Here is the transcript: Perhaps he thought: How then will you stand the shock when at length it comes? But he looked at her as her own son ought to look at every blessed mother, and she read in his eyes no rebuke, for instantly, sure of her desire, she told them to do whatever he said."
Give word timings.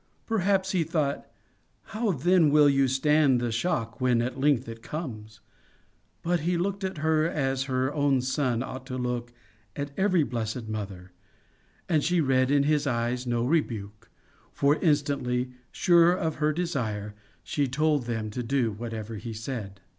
Perhaps 0.25 0.71
he 0.71 0.83
thought: 0.83 1.29
How 1.83 2.11
then 2.11 2.49
will 2.49 2.67
you 2.67 2.87
stand 2.87 3.39
the 3.39 3.51
shock 3.51 4.01
when 4.01 4.19
at 4.19 4.39
length 4.39 4.67
it 4.67 4.81
comes? 4.81 5.41
But 6.23 6.39
he 6.39 6.57
looked 6.57 6.83
at 6.83 6.97
her 6.97 7.29
as 7.29 7.65
her 7.65 7.93
own 7.93 8.21
son 8.21 8.63
ought 8.63 8.87
to 8.87 8.97
look 8.97 9.31
at 9.75 9.91
every 9.97 10.23
blessed 10.23 10.67
mother, 10.67 11.11
and 11.87 12.03
she 12.03 12.19
read 12.19 12.49
in 12.49 12.63
his 12.63 12.87
eyes 12.87 13.27
no 13.27 13.45
rebuke, 13.45 14.09
for 14.51 14.77
instantly, 14.77 15.51
sure 15.71 16.13
of 16.13 16.37
her 16.37 16.51
desire, 16.51 17.13
she 17.43 17.67
told 17.67 18.05
them 18.05 18.31
to 18.31 18.41
do 18.41 18.71
whatever 18.71 19.17
he 19.17 19.33
said." 19.33 19.81